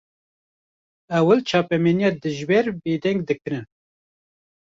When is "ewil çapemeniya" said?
1.17-2.11